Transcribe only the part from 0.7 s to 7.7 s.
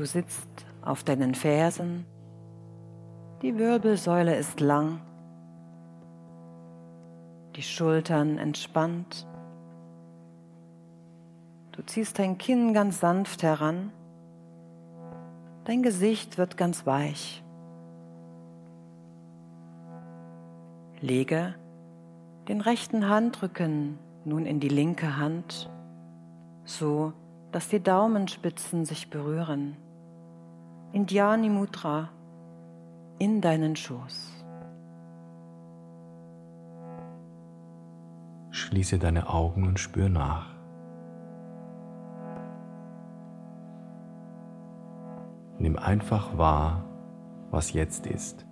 auf deinen Fersen, die Wirbelsäule ist lang, die